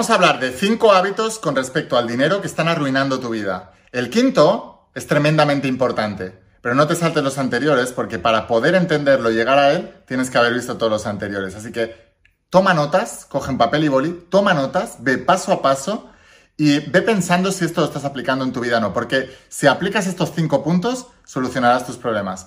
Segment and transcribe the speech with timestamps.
[0.00, 3.72] Vamos a hablar de cinco hábitos con respecto al dinero que están arruinando tu vida.
[3.92, 9.30] El quinto es tremendamente importante, pero no te saltes los anteriores porque para poder entenderlo
[9.30, 11.54] y llegar a él tienes que haber visto todos los anteriores.
[11.54, 12.14] Así que
[12.48, 16.08] toma notas, coge papel y boli, toma notas, ve paso a paso
[16.56, 19.66] y ve pensando si esto lo estás aplicando en tu vida o no, porque si
[19.66, 22.46] aplicas estos cinco puntos, solucionarás tus problemas.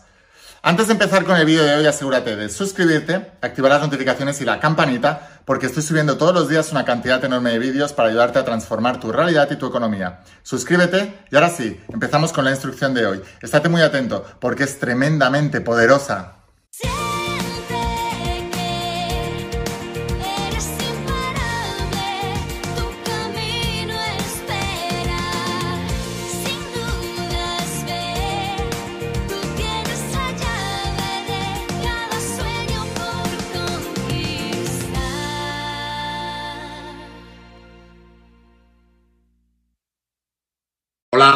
[0.66, 4.46] Antes de empezar con el vídeo de hoy, asegúrate de suscribirte, activar las notificaciones y
[4.46, 8.40] la campanita, porque estoy subiendo todos los días una cantidad enorme de vídeos para ayudarte
[8.40, 10.22] a transformar tu realidad y tu economía.
[10.42, 13.22] Suscríbete y ahora sí, empezamos con la instrucción de hoy.
[13.42, 16.43] Estate muy atento, porque es tremendamente poderosa.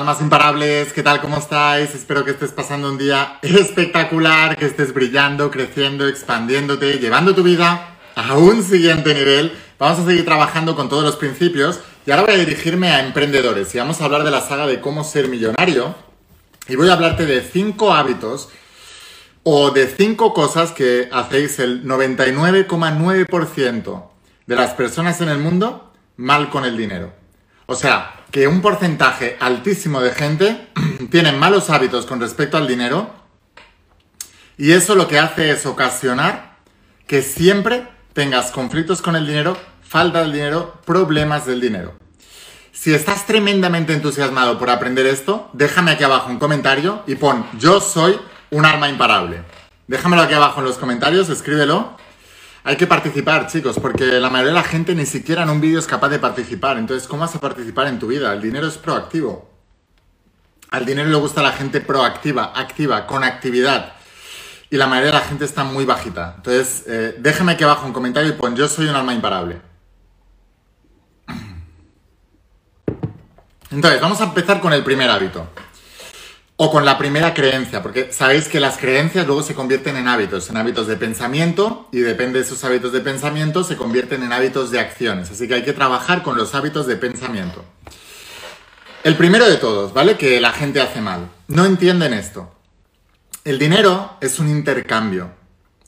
[0.07, 1.19] Almas imparables, ¿qué tal?
[1.19, 1.93] ¿Cómo estáis?
[1.93, 7.97] Espero que estés pasando un día espectacular, que estés brillando, creciendo, expandiéndote, llevando tu vida
[8.15, 9.51] a un siguiente nivel.
[9.77, 13.75] Vamos a seguir trabajando con todos los principios y ahora voy a dirigirme a emprendedores
[13.75, 15.93] y vamos a hablar de la saga de cómo ser millonario
[16.69, 18.47] y voy a hablarte de cinco hábitos
[19.43, 24.03] o de cinco cosas que hacéis el 99,9%
[24.45, 27.26] de las personas en el mundo mal con el dinero.
[27.67, 30.69] O sea, que un porcentaje altísimo de gente
[31.11, 33.13] tiene malos hábitos con respecto al dinero
[34.57, 36.57] y eso lo que hace es ocasionar
[37.05, 41.93] que siempre tengas conflictos con el dinero, falta del dinero, problemas del dinero.
[42.71, 47.81] Si estás tremendamente entusiasmado por aprender esto, déjame aquí abajo un comentario y pon yo
[47.81, 48.17] soy
[48.49, 49.43] un alma imparable.
[49.87, 51.97] Déjamelo aquí abajo en los comentarios, escríbelo
[52.67, 55.79] hay que participar, chicos, porque la mayoría de la gente ni siquiera en un vídeo
[55.79, 56.77] es capaz de participar.
[56.77, 58.33] Entonces, ¿cómo vas a participar en tu vida?
[58.33, 59.49] El dinero es proactivo.
[60.71, 63.93] Al dinero le gusta la gente proactiva, activa, con actividad.
[64.69, 66.33] Y la mayoría de la gente está muy bajita.
[66.35, 69.61] Entonces, eh, déjame aquí abajo un comentario y pon yo soy un alma imparable.
[73.71, 75.47] Entonces, vamos a empezar con el primer hábito.
[76.59, 80.49] O con la primera creencia, porque sabéis que las creencias luego se convierten en hábitos,
[80.49, 84.71] en hábitos de pensamiento y depende de esos hábitos de pensamiento se convierten en hábitos
[84.71, 85.29] de acciones.
[85.29, 87.63] Así que hay que trabajar con los hábitos de pensamiento.
[89.03, 90.17] El primero de todos, ¿vale?
[90.17, 91.29] Que la gente hace mal.
[91.47, 92.51] No entienden esto.
[93.43, 95.29] El dinero es un intercambio.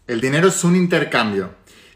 [0.05, 1.49] El dinero es un intercambio.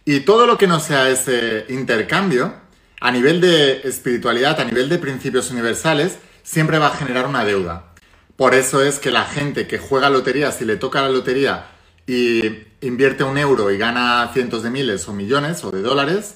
[0.03, 2.55] Y todo lo que no sea ese intercambio,
[2.99, 7.92] a nivel de espiritualidad, a nivel de principios universales, siempre va a generar una deuda.
[8.35, 11.67] Por eso es que la gente que juega lotería, si le toca la lotería
[12.07, 16.35] y invierte un euro y gana cientos de miles o millones o de dólares,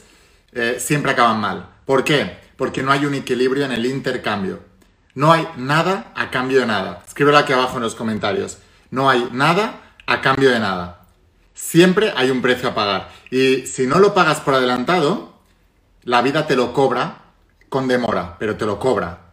[0.53, 1.69] eh, siempre acaban mal.
[1.86, 2.38] ¿Por qué?
[2.56, 4.59] Porque no hay un equilibrio en el intercambio.
[5.16, 7.03] No hay nada a cambio de nada.
[7.07, 8.59] Escríbelo aquí abajo en los comentarios.
[8.91, 11.02] No hay nada a cambio de nada.
[11.56, 13.09] Siempre hay un precio a pagar.
[13.31, 15.34] Y si no lo pagas por adelantado,
[16.03, 17.24] la vida te lo cobra
[17.69, 19.27] con demora, pero te lo cobra.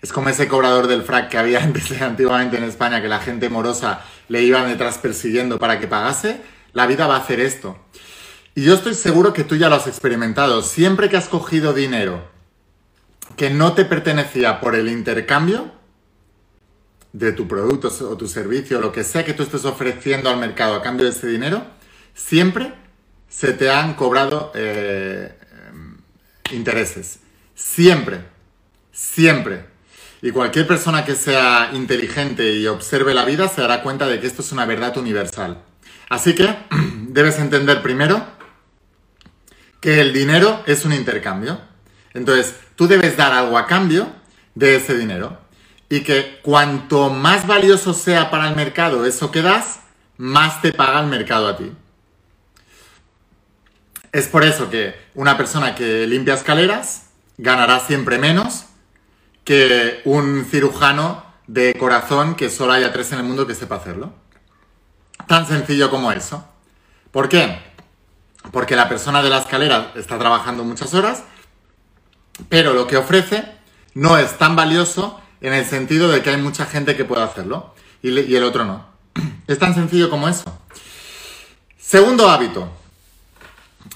[0.00, 1.62] Es como ese cobrador del frac que había
[2.00, 6.40] antiguamente en España, que la gente morosa le iban detrás persiguiendo para que pagase.
[6.72, 7.76] La vida va a hacer esto.
[8.54, 10.62] Y yo estoy seguro que tú ya lo has experimentado.
[10.62, 12.28] Siempre que has cogido dinero
[13.36, 15.70] que no te pertenecía por el intercambio
[17.12, 20.74] de tu producto o tu servicio, lo que sea que tú estés ofreciendo al mercado
[20.74, 21.64] a cambio de ese dinero,
[22.14, 22.74] siempre
[23.28, 25.36] se te han cobrado eh,
[26.52, 27.20] intereses.
[27.54, 28.24] Siempre.
[28.92, 29.77] Siempre.
[30.20, 34.26] Y cualquier persona que sea inteligente y observe la vida se dará cuenta de que
[34.26, 35.58] esto es una verdad universal.
[36.08, 36.56] Así que
[37.08, 38.26] debes entender primero
[39.80, 41.60] que el dinero es un intercambio.
[42.14, 44.08] Entonces, tú debes dar algo a cambio
[44.54, 45.38] de ese dinero.
[45.88, 49.80] Y que cuanto más valioso sea para el mercado eso que das,
[50.16, 51.72] más te paga el mercado a ti.
[54.10, 57.04] Es por eso que una persona que limpia escaleras
[57.36, 58.64] ganará siempre menos
[59.48, 64.12] que un cirujano de corazón que solo haya tres en el mundo que sepa hacerlo.
[65.26, 66.46] Tan sencillo como eso.
[67.10, 67.58] ¿Por qué?
[68.52, 71.22] Porque la persona de la escalera está trabajando muchas horas,
[72.50, 73.42] pero lo que ofrece
[73.94, 77.74] no es tan valioso en el sentido de que hay mucha gente que puede hacerlo
[78.02, 78.84] y, y el otro no.
[79.46, 80.44] Es tan sencillo como eso.
[81.78, 82.68] Segundo hábito.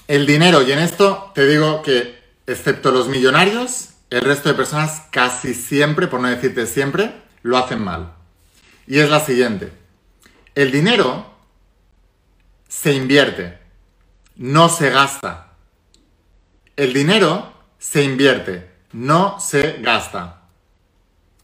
[0.07, 0.63] El dinero.
[0.63, 6.05] Y en esto te digo que, excepto los millonarios, el resto de personas casi siempre,
[6.05, 8.13] por no decirte siempre, lo hacen mal.
[8.85, 9.73] Y es la siguiente.
[10.53, 11.33] El dinero
[12.67, 13.57] se invierte,
[14.35, 15.53] no se gasta.
[16.75, 20.41] El dinero se invierte, no se gasta.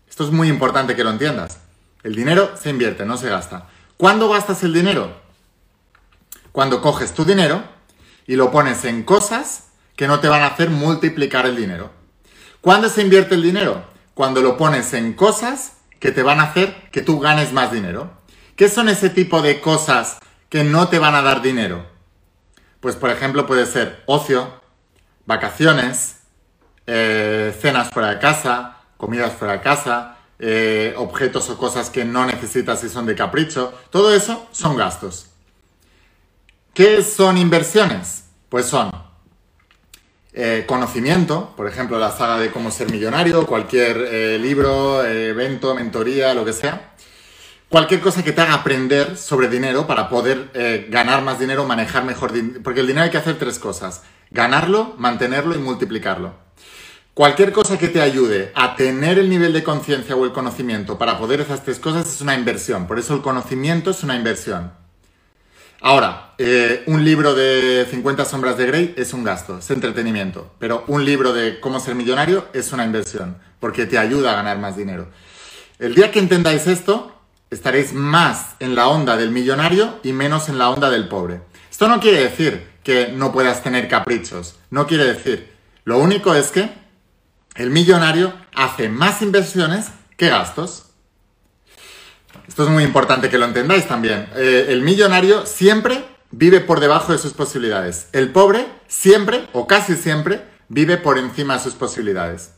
[0.08, 1.58] Esto es muy importante que lo entiendas.
[2.04, 3.68] El dinero se invierte, no se gasta.
[3.98, 5.20] ¿Cuándo gastas el dinero?
[6.52, 7.64] Cuando coges tu dinero
[8.28, 11.98] y lo pones en cosas que no te van a hacer multiplicar el dinero.
[12.62, 13.84] ¿Cuándo se invierte el dinero?
[14.14, 18.12] Cuando lo pones en cosas que te van a hacer que tú ganes más dinero.
[18.56, 20.18] ¿Qué son ese tipo de cosas
[20.50, 21.86] que no te van a dar dinero?
[22.82, 24.62] Pues por ejemplo puede ser ocio,
[25.26, 26.18] vacaciones,
[26.86, 32.26] eh, cenas fuera de casa, comidas fuera de casa, eh, objetos o cosas que no
[32.26, 33.74] necesitas y son de capricho.
[33.90, 35.28] Todo eso son gastos.
[36.74, 38.26] ¿Qué son inversiones?
[38.50, 38.92] Pues son
[40.34, 43.98] eh, conocimiento, por ejemplo, la saga de cómo ser millonario, cualquier
[44.40, 46.94] libro, evento, mentoría, lo que sea.
[47.68, 52.32] Cualquier cosa que te haga aprender sobre dinero para poder ganar más dinero, manejar mejor
[52.32, 52.62] dinero.
[52.64, 54.04] Porque el dinero hay que hacer tres cosas.
[54.32, 56.34] Ganarlo, mantenerlo y multiplicarlo.
[57.20, 61.18] Cualquier cosa que te ayude a tener el nivel de conciencia o el conocimiento para
[61.18, 62.88] poder hacer estas cosas es una inversión.
[62.88, 64.72] Por eso el conocimiento es una inversión.
[65.82, 70.54] Ahora, eh, un libro de 50 sombras de Grey es un gasto, es entretenimiento.
[70.60, 74.60] Pero un libro de cómo ser millonario es una inversión, porque te ayuda a ganar
[74.60, 75.08] más dinero.
[75.80, 77.16] El día que entendáis esto,
[77.50, 81.42] estaréis más en la onda del millonario y menos en la onda del pobre.
[81.72, 85.54] Esto no quiere decir que no puedas tener caprichos, no quiere decir.
[85.86, 86.70] Lo único es que
[87.56, 89.88] el millonario hace más inversiones
[90.18, 90.89] que gastos.
[92.50, 94.28] Esto es muy importante que lo entendáis también.
[94.36, 98.08] Eh, el millonario siempre vive por debajo de sus posibilidades.
[98.12, 102.54] El pobre siempre, o casi siempre, vive por encima de sus posibilidades.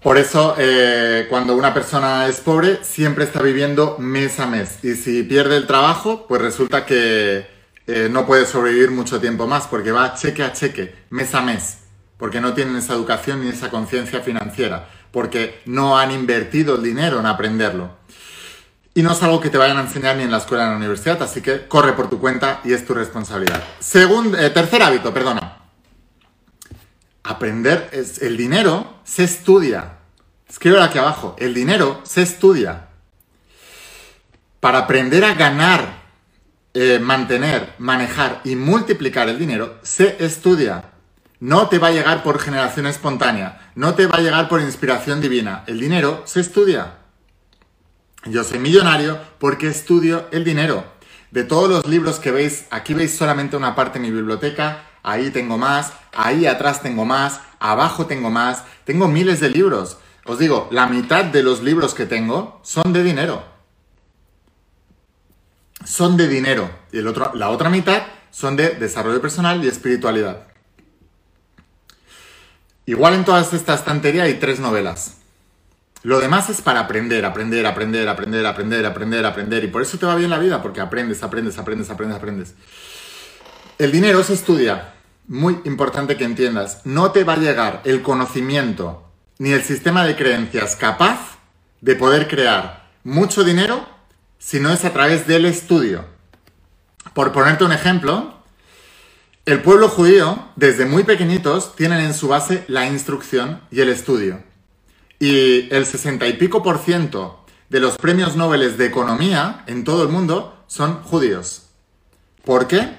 [0.00, 4.78] Por eso, eh, cuando una persona es pobre, siempre está viviendo mes a mes.
[4.84, 7.48] Y si pierde el trabajo, pues resulta que
[7.88, 11.80] eh, no puede sobrevivir mucho tiempo más, porque va cheque a cheque, mes a mes
[12.20, 17.18] porque no tienen esa educación ni esa conciencia financiera, porque no han invertido el dinero
[17.18, 17.96] en aprenderlo.
[18.92, 20.72] Y no es algo que te vayan a enseñar ni en la escuela ni en
[20.72, 23.62] la universidad, así que corre por tu cuenta y es tu responsabilidad.
[23.78, 25.58] Segundo, eh, tercer hábito, perdona.
[27.22, 29.98] Aprender es el dinero se estudia.
[30.48, 32.88] Escribe aquí abajo, el dinero se estudia.
[34.58, 36.00] Para aprender a ganar,
[36.74, 40.90] eh, mantener, manejar y multiplicar el dinero, se estudia.
[41.40, 45.20] No te va a llegar por generación espontánea, no te va a llegar por inspiración
[45.20, 45.64] divina.
[45.66, 46.99] El dinero se estudia.
[48.26, 50.84] Yo soy millonario porque estudio el dinero.
[51.30, 55.30] De todos los libros que veis, aquí veis solamente una parte de mi biblioteca, ahí
[55.30, 59.96] tengo más, ahí atrás tengo más, abajo tengo más, tengo miles de libros.
[60.26, 63.42] Os digo, la mitad de los libros que tengo son de dinero.
[65.84, 66.70] Son de dinero.
[66.92, 70.46] Y el otro, la otra mitad son de desarrollo personal y espiritualidad.
[72.84, 75.16] Igual en toda esta estantería hay tres novelas.
[76.02, 79.64] Lo demás es para aprender, aprender, aprender, aprender, aprender, aprender, aprender.
[79.64, 82.54] Y por eso te va bien la vida, porque aprendes, aprendes, aprendes, aprendes, aprendes.
[83.78, 84.94] El dinero se estudia.
[85.28, 86.80] Muy importante que entiendas.
[86.84, 91.38] No te va a llegar el conocimiento ni el sistema de creencias capaz
[91.80, 93.86] de poder crear mucho dinero
[94.38, 96.04] si no es a través del estudio.
[97.14, 98.34] Por ponerte un ejemplo,
[99.46, 104.42] el pueblo judío, desde muy pequeñitos, tienen en su base la instrucción y el estudio.
[105.20, 110.02] Y el sesenta y pico por ciento de los premios Nobel de economía en todo
[110.02, 111.66] el mundo son judíos.
[112.44, 112.98] ¿Por qué?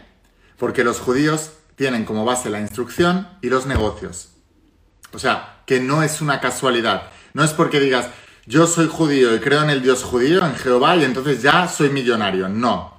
[0.57, 4.29] Porque los judíos tienen como base la instrucción y los negocios.
[5.13, 7.09] O sea, que no es una casualidad.
[7.33, 8.07] No es porque digas,
[8.45, 11.89] yo soy judío y creo en el Dios judío, en Jehová, y entonces ya soy
[11.89, 12.47] millonario.
[12.47, 12.93] No.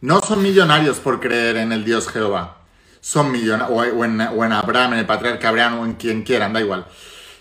[0.00, 2.62] No son millonarios por creer en el Dios Jehová
[3.02, 4.20] son millonarios, o, en,
[4.52, 6.86] Abraham, en el patriarca Abraham, o en quien quieran, da igual.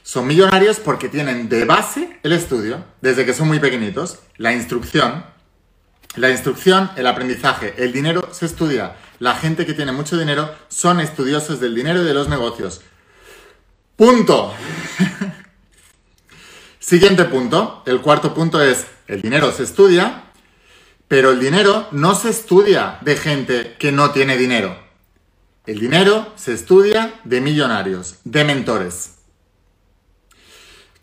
[0.03, 5.25] Son millonarios porque tienen de base el estudio, desde que son muy pequeñitos, la instrucción.
[6.15, 8.98] La instrucción, el aprendizaje, el dinero se estudia.
[9.20, 12.81] La gente que tiene mucho dinero son estudiosos del dinero y de los negocios.
[13.96, 14.53] Punto.
[16.79, 17.84] Siguiente punto.
[17.86, 20.24] El cuarto punto es, el dinero se estudia,
[21.08, 24.77] pero el dinero no se estudia de gente que no tiene dinero.
[25.65, 29.21] El dinero se estudia de millonarios, de mentores.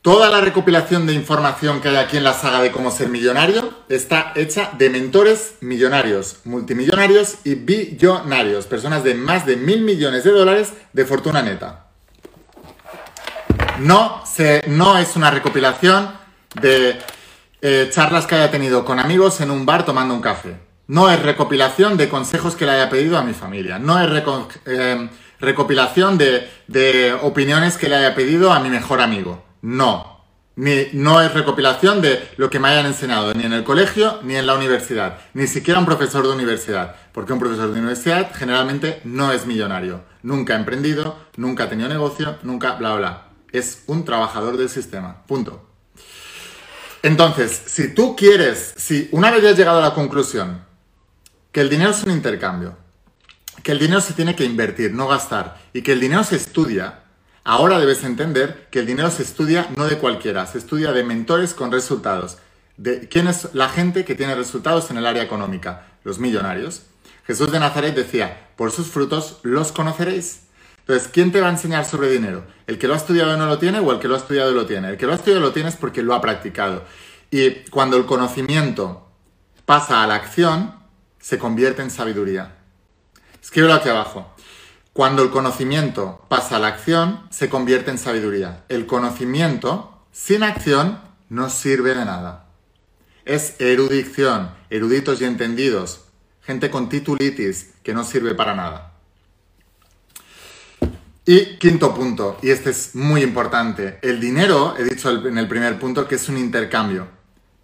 [0.08, 3.74] Toda la recopilación de información que hay aquí en la saga de cómo ser millonario
[3.90, 10.30] está hecha de mentores millonarios, multimillonarios y billonarios, personas de más de mil millones de
[10.30, 11.88] dólares de fortuna neta.
[13.80, 16.10] No, se, no es una recopilación
[16.58, 16.98] de
[17.60, 20.56] eh, charlas que haya tenido con amigos en un bar tomando un café.
[20.86, 23.78] No es recopilación de consejos que le haya pedido a mi familia.
[23.78, 24.08] No es
[24.64, 29.46] eh, recopilación de, de opiniones que le haya pedido a mi mejor amigo.
[29.62, 30.18] No.
[30.56, 34.34] Ni, no es recopilación de lo que me hayan enseñado ni en el colegio ni
[34.34, 35.18] en la universidad.
[35.34, 36.96] Ni siquiera un profesor de universidad.
[37.12, 40.02] Porque un profesor de universidad generalmente no es millonario.
[40.22, 43.28] Nunca ha emprendido, nunca ha tenido negocio, nunca bla bla.
[43.52, 45.24] Es un trabajador del sistema.
[45.26, 45.68] Punto.
[47.02, 50.64] Entonces, si tú quieres, si una vez ya has llegado a la conclusión
[51.52, 52.76] que el dinero es un intercambio,
[53.62, 57.04] que el dinero se tiene que invertir, no gastar, y que el dinero se estudia,
[57.48, 61.54] ahora debes entender que el dinero se estudia no de cualquiera, se estudia de mentores
[61.54, 62.36] con resultados.
[62.76, 66.82] De quién es la gente que tiene resultados en el área económica, los millonarios.
[67.26, 70.42] Jesús de Nazaret decía, por sus frutos los conoceréis.
[70.80, 72.44] Entonces, ¿quién te va a enseñar sobre dinero?
[72.66, 74.66] ¿El que lo ha estudiado no lo tiene o el que lo ha estudiado lo
[74.66, 74.90] tiene?
[74.90, 76.84] El que lo ha estudiado lo tiene es porque lo ha practicado.
[77.30, 79.10] Y cuando el conocimiento
[79.64, 80.74] pasa a la acción,
[81.18, 82.56] se convierte en sabiduría.
[83.42, 84.34] Escríbelo aquí abajo.
[84.98, 88.64] Cuando el conocimiento pasa a la acción, se convierte en sabiduría.
[88.68, 92.46] El conocimiento sin acción no sirve de nada.
[93.24, 96.00] Es erudición, eruditos y entendidos,
[96.42, 98.94] gente con titulitis que no sirve para nada.
[101.24, 105.78] Y quinto punto, y este es muy importante, el dinero, he dicho en el primer
[105.78, 107.06] punto que es un intercambio.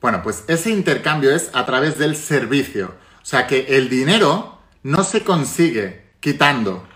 [0.00, 2.94] Bueno, pues ese intercambio es a través del servicio.
[3.20, 6.86] O sea que el dinero no se consigue quitando,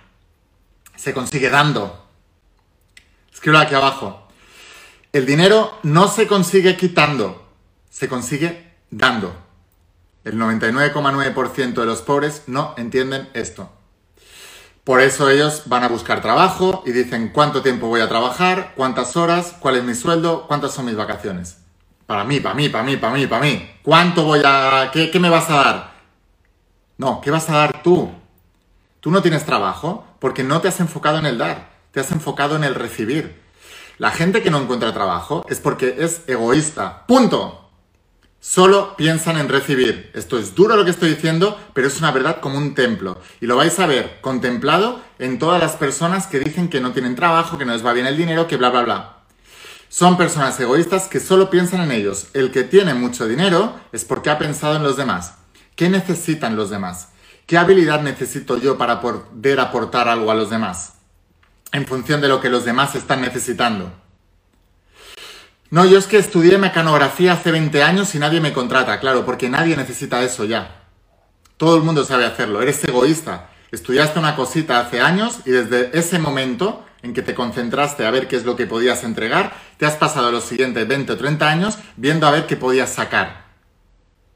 [0.99, 2.05] se consigue dando.
[3.33, 4.29] Escribo aquí abajo.
[5.13, 7.49] El dinero no se consigue quitando,
[7.89, 9.35] se consigue dando.
[10.25, 13.71] El 99,9% de los pobres no entienden esto.
[14.85, 19.17] Por eso ellos van a buscar trabajo y dicen cuánto tiempo voy a trabajar, cuántas
[19.17, 21.59] horas, cuál es mi sueldo, cuántas son mis vacaciones.
[22.07, 23.71] Para mí, para mí, para mí, para mí, para mí.
[23.83, 24.91] ¿Cuánto voy a...
[24.93, 25.93] ¿Qué, qué me vas a dar?
[26.97, 28.11] No, ¿qué vas a dar tú?
[29.01, 32.57] Tú no tienes trabajo porque no te has enfocado en el dar, te has enfocado
[32.57, 33.41] en el recibir.
[33.99, 37.05] La gente que no encuentra trabajo es porque es egoísta.
[37.07, 37.69] Punto.
[38.41, 40.13] Solo piensan en recibir.
[40.15, 43.21] Esto es duro lo que estoy diciendo, pero es una verdad como un templo.
[43.41, 47.17] Y lo vais a ver contemplado en todas las personas que dicen que no tienen
[47.17, 49.19] trabajo, que no les va bien el dinero, que bla, bla, bla.
[49.89, 52.29] Son personas egoístas que solo piensan en ellos.
[52.35, 55.35] El que tiene mucho dinero es porque ha pensado en los demás.
[55.75, 57.09] ¿Qué necesitan los demás?
[57.49, 60.93] ¿Qué habilidad necesito yo para poder aportar algo a los demás?
[61.73, 63.91] En función de lo que los demás están necesitando.
[65.71, 69.49] No, yo es que estudié mecanografía hace 20 años y nadie me contrata, claro, porque
[69.49, 70.83] nadie necesita eso ya.
[71.57, 73.49] Todo el mundo sabe hacerlo, eres egoísta.
[73.73, 78.29] Estudiaste una cosita hace años y desde ese momento en que te concentraste a ver
[78.29, 81.79] qué es lo que podías entregar, te has pasado los siguientes 20 o 30 años
[81.97, 83.47] viendo a ver qué podías sacar.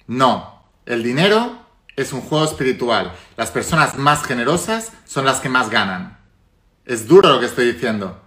[0.06, 1.61] No, el dinero
[1.96, 3.12] es un juego espiritual.
[3.36, 6.18] Las personas más generosas son las que más ganan.
[6.84, 8.20] Es duro lo que estoy diciendo.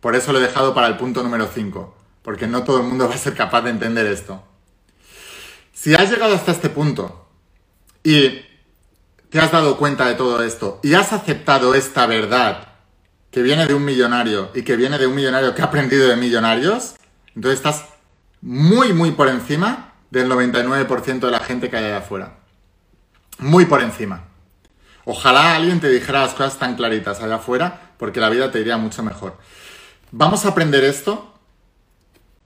[0.00, 3.08] Por eso lo he dejado para el punto número 5 porque no todo el mundo
[3.08, 4.42] va a ser capaz de entender esto.
[5.72, 7.28] Si has llegado hasta este punto
[8.02, 8.40] y
[9.30, 12.66] te has dado cuenta de todo esto y has aceptado esta verdad
[13.30, 16.16] que viene de un millonario y que viene de un millonario que ha aprendido de
[16.16, 16.96] millonarios,
[17.36, 17.84] entonces estás
[18.40, 22.38] muy, muy por encima del 99% de la gente que hay allá afuera.
[23.38, 24.24] Muy por encima.
[25.04, 28.76] Ojalá alguien te dijera las cosas tan claritas allá afuera, porque la vida te iría
[28.76, 29.38] mucho mejor.
[30.10, 31.32] Vamos a aprender esto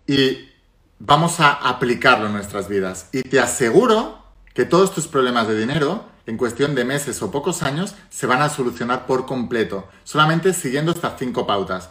[0.07, 0.51] y
[0.99, 3.09] vamos a aplicarlo en nuestras vidas.
[3.13, 7.63] Y te aseguro que todos tus problemas de dinero, en cuestión de meses o pocos
[7.63, 11.89] años, se van a solucionar por completo, solamente siguiendo estas cinco pautas.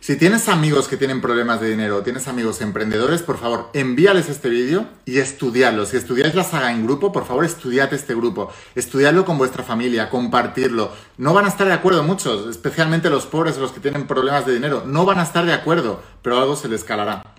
[0.00, 4.48] Si tienes amigos que tienen problemas de dinero, tienes amigos emprendedores, por favor, envíales este
[4.48, 5.86] vídeo y estudiadlo.
[5.86, 8.50] Si estudiáis la saga en grupo, por favor, estudiad este grupo.
[8.76, 10.92] Estudiadlo con vuestra familia, compartirlo.
[11.18, 14.54] No van a estar de acuerdo muchos, especialmente los pobres, los que tienen problemas de
[14.54, 14.84] dinero.
[14.86, 17.34] No van a estar de acuerdo, pero algo se les calará.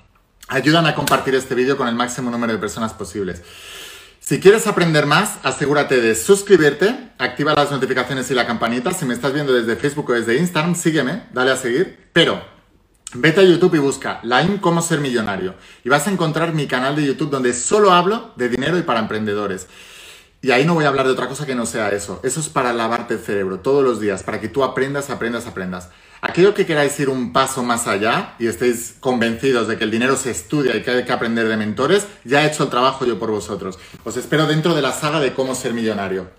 [0.50, 3.42] Ayúdame a compartir este vídeo con el máximo número de personas posibles.
[4.29, 8.93] Si quieres aprender más, asegúrate de suscribirte, activa las notificaciones y la campanita.
[8.93, 11.98] Si me estás viendo desde Facebook o desde Instagram, sígueme, dale a seguir.
[12.13, 12.39] Pero
[13.15, 15.55] vete a YouTube y busca Line Cómo Ser Millonario.
[15.83, 19.00] Y vas a encontrar mi canal de YouTube donde solo hablo de dinero y para
[19.00, 19.65] emprendedores.
[20.43, 22.19] Y ahí no voy a hablar de otra cosa que no sea eso.
[22.24, 25.89] Eso es para lavarte el cerebro todos los días, para que tú aprendas, aprendas, aprendas.
[26.21, 30.17] Aquello que queráis ir un paso más allá y estéis convencidos de que el dinero
[30.17, 33.17] se estudia y que hay que aprender de mentores, ya he hecho el trabajo yo
[33.17, 33.79] por vosotros.
[34.03, 36.29] Os espero dentro de la saga de cómo ser millonario.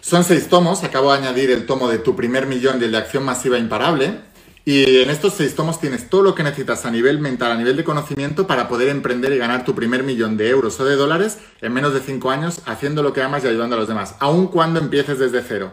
[0.00, 2.98] Son seis tomos, acabo de añadir el tomo de tu primer millón y el de
[2.98, 4.20] acción masiva imparable.
[4.64, 7.76] Y en estos seis tomos tienes todo lo que necesitas a nivel mental, a nivel
[7.76, 11.38] de conocimiento para poder emprender y ganar tu primer millón de euros o de dólares
[11.60, 14.48] en menos de cinco años haciendo lo que amas y ayudando a los demás, aun
[14.48, 15.72] cuando empieces desde cero.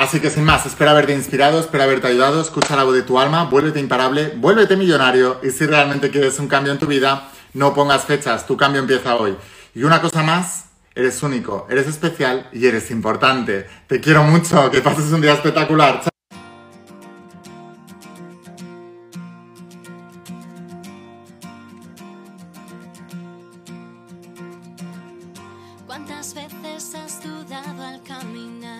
[0.00, 3.18] Así que sin más, espero haberte inspirado, espero haberte ayudado, escucha la voz de tu
[3.18, 7.74] alma, vuélvete imparable, vuélvete millonario y si realmente quieres un cambio en tu vida, no
[7.74, 9.36] pongas fechas, tu cambio empieza hoy.
[9.74, 13.66] Y una cosa más, eres único, eres especial y eres importante.
[13.88, 16.00] Te quiero mucho, que pases un día espectacular.
[25.86, 28.79] ¿Cuántas veces has dudado al caminar?